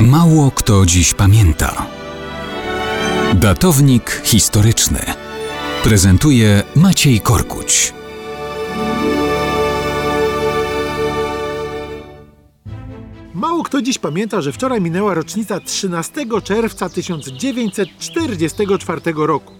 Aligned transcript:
Mało 0.00 0.50
kto 0.50 0.86
dziś 0.86 1.14
pamięta. 1.14 1.86
Datownik 3.34 4.22
historyczny 4.24 5.00
prezentuje 5.82 6.62
Maciej 6.76 7.20
Korkuć. 7.20 7.92
Mało 13.34 13.62
kto 13.62 13.82
dziś 13.82 13.98
pamięta, 13.98 14.40
że 14.40 14.52
wczoraj 14.52 14.80
minęła 14.80 15.14
rocznica 15.14 15.60
13 15.60 16.26
czerwca 16.44 16.88
1944 16.88 19.00
roku. 19.16 19.52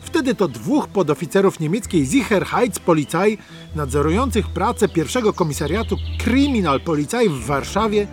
Wtedy 0.00 0.34
to 0.34 0.48
dwóch 0.48 0.88
podoficerów 0.88 1.60
niemieckiej 1.60 2.06
Sicherheitspolizei 2.06 3.38
nadzorujących 3.76 4.48
pracę 4.48 4.88
pierwszego 4.88 5.32
komisariatu 5.32 5.96
Kriminalpolizei 6.18 7.28
w 7.28 7.46
Warszawie 7.46 8.06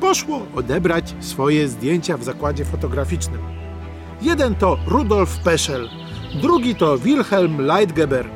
poszło 0.00 0.46
odebrać 0.54 1.14
swoje 1.20 1.68
zdjęcia 1.68 2.16
w 2.16 2.24
zakładzie 2.24 2.64
fotograficznym. 2.64 3.40
Jeden 4.22 4.54
to 4.54 4.78
Rudolf 4.86 5.38
Peschel, 5.38 5.88
drugi 6.42 6.74
to 6.74 6.98
Wilhelm 6.98 7.60
Leitgeber. 7.60 8.28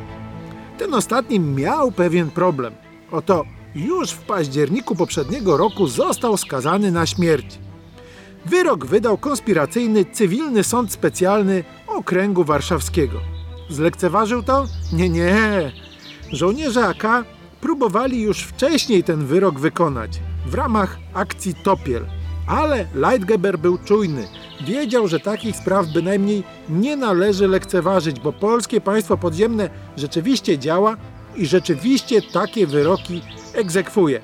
Ten 0.79 0.95
ostatni 0.95 1.41
miał 1.41 1.93
pewien 1.93 2.31
problem. 2.31 2.75
Oto 3.11 3.45
już 3.75 4.11
w 4.11 4.23
październiku 4.23 4.97
poprzedniego 4.97 5.57
roku 5.57 5.87
został 5.87 6.37
skazany 6.37 6.93
na 6.93 7.07
śmierć. 7.07 7.59
Wyrok 8.47 8.87
wydał 8.87 9.19
konspiracyjny 9.19 10.05
cywilny 10.05 10.65
sąd 10.65 10.93
specjalny 10.93 11.65
okręgu 11.87 12.45
warszawskiego. 12.45 13.21
Zlekceważył 13.71 14.43
to? 14.43 14.67
Nie, 14.93 15.09
nie. 15.09 15.73
Żołnierze 16.33 16.87
AK 16.87 17.25
próbowali 17.61 18.21
już 18.21 18.43
wcześniej 18.43 19.05
ten 19.05 19.27
wyrok 19.27 19.59
wykonać 19.59 20.21
w 20.47 20.55
ramach 20.55 20.99
akcji 21.15 21.55
Topiel. 21.55 22.07
Ale 22.47 22.87
Leitgeber 22.95 23.59
był 23.59 23.79
czujny. 23.79 24.29
Wiedział, 24.67 25.09
że 25.09 25.21
takich 25.21 25.57
spraw 25.57 25.87
bynajmniej 25.87 26.45
nie 26.69 26.97
należy 26.97 27.49
lekceważyć, 27.49 28.21
bo 28.21 28.33
polskie 28.33 28.81
państwo 28.81 29.17
podziemne 29.17 29.71
rzeczywiście 29.97 30.59
działa 30.59 30.97
i 31.37 31.47
rzeczywiście 31.47 32.23
takie 32.23 32.67
wyroki 32.67 33.23
egzekwuje. 33.55 34.21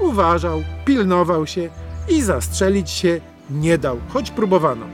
Uważał, 0.00 0.62
pilnował 0.84 1.46
się 1.46 1.68
i 2.08 2.22
zastrzelić 2.22 2.90
się 2.90 3.20
nie 3.50 3.78
dał, 3.78 3.98
choć 4.08 4.30
próbowano. 4.30 4.86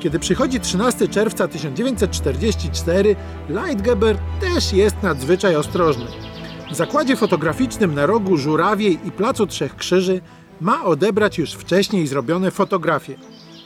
Kiedy 0.00 0.18
przychodzi 0.18 0.60
13 0.60 1.08
czerwca 1.08 1.48
1944, 1.48 3.16
Leitgeber 3.48 4.16
też 4.40 4.72
jest 4.72 5.02
nadzwyczaj 5.02 5.56
ostrożny. 5.56 6.29
W 6.70 6.74
zakładzie 6.74 7.16
fotograficznym 7.16 7.94
na 7.94 8.06
rogu 8.06 8.36
Żurawiej 8.36 8.98
i 9.04 9.12
Placu 9.12 9.46
Trzech 9.46 9.76
Krzyży 9.76 10.20
ma 10.60 10.84
odebrać 10.84 11.38
już 11.38 11.52
wcześniej 11.52 12.06
zrobione 12.06 12.50
fotografie. 12.50 13.14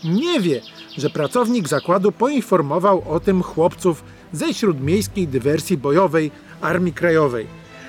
Nie 0.05 0.41
wie, 0.41 0.61
że 0.99 1.11
pracownik 1.11 1.69
zakładu 1.69 2.13
poinformował 2.13 3.03
o 3.09 3.21
tym 3.21 3.43
chłopców 3.43 4.05
ze 4.33 4.55
śródmiejskiej 4.55 5.29
dywersji 5.29 5.77
bojowej 5.77 6.31
Armii 6.61 6.93
Krajowej. 6.93 7.47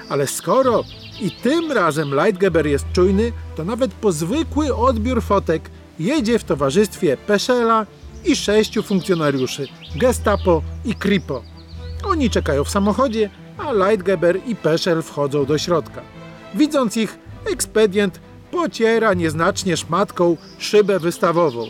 Ale 0.09 0.27
skoro 0.27 0.83
i 1.21 1.31
tym 1.31 1.71
razem 1.71 2.13
Leitgeber 2.13 2.67
jest 2.67 2.85
czujny, 2.93 3.31
to 3.55 3.65
nawet 3.65 3.93
po 3.93 4.11
zwykły 4.11 4.75
odbiór 4.75 5.21
fotek 5.21 5.69
jedzie 5.99 6.39
w 6.39 6.43
towarzystwie 6.43 7.17
Peschela 7.17 7.85
i 8.25 8.35
sześciu 8.35 8.83
funkcjonariuszy 8.83 9.67
Gestapo 9.95 10.61
i 10.85 10.95
Kripo. 10.95 11.43
Oni 12.03 12.29
czekają 12.29 12.63
w 12.63 12.69
samochodzie, 12.69 13.29
a 13.57 13.71
Leitgeber 13.71 14.39
i 14.47 14.55
Peschel 14.55 15.01
wchodzą 15.01 15.45
do 15.45 15.57
środka. 15.57 16.01
Widząc 16.55 16.97
ich, 16.97 17.17
ekspedient 17.51 18.19
pociera 18.51 19.13
nieznacznie 19.13 19.77
szmatką 19.77 20.37
szybę 20.57 20.99
wystawową. 20.99 21.67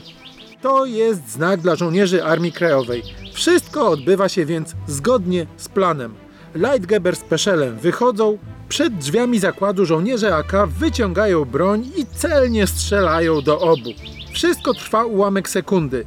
To 0.62 0.86
jest 0.86 1.32
znak 1.32 1.62
dla 1.62 1.76
żołnierzy 1.76 2.24
Armii 2.24 2.52
Krajowej. 2.52 3.04
Wszystko 3.34 3.90
odbywa 3.90 4.30
się 4.30 4.46
więc 4.46 4.74
zgodnie 4.88 5.48
z 5.58 5.70
planem. 5.70 6.16
Leitgeber 6.56 7.16
z 7.16 7.22
Peschelem 7.22 7.78
wychodzą, 7.80 8.38
przed 8.70 8.98
drzwiami 8.98 9.40
zakładu 9.40 9.86
żołnierze 9.86 10.36
AK 10.36 10.68
wyciągają 10.68 11.46
broń 11.46 11.92
i 11.98 12.06
celnie 12.06 12.68
strzelają 12.68 13.42
do 13.42 13.60
obu. 13.60 13.90
Wszystko 14.34 14.74
trwa 14.74 15.06
ułamek 15.06 15.50
sekundy, 15.50 16.06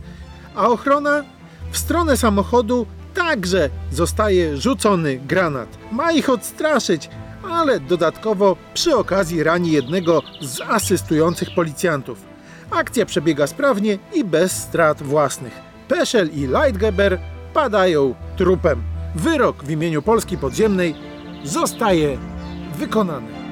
a 0.54 0.68
ochrona 0.68 1.24
w 1.70 1.78
stronę 1.78 2.16
samochodu 2.16 2.86
także 3.28 3.70
zostaje 3.92 4.56
rzucony 4.56 5.18
granat. 5.18 5.68
Ma 5.92 6.12
ich 6.12 6.30
odstraszyć, 6.30 7.10
ale 7.50 7.80
dodatkowo 7.80 8.56
przy 8.74 8.96
okazji 8.96 9.42
rani 9.42 9.72
jednego 9.72 10.22
z 10.40 10.60
asystujących 10.60 11.48
policjantów. 11.54 12.18
Akcja 12.70 13.06
przebiega 13.06 13.46
sprawnie 13.46 13.98
i 14.14 14.24
bez 14.24 14.52
strat 14.52 15.02
własnych. 15.02 15.52
Peschel 15.88 16.30
i 16.34 16.46
Leitgeber 16.46 17.18
padają 17.54 18.14
trupem. 18.36 18.82
Wyrok 19.16 19.64
w 19.64 19.70
imieniu 19.70 20.02
Polski 20.02 20.38
Podziemnej 20.38 20.94
zostaje 21.44 22.18
wykonany. 22.78 23.47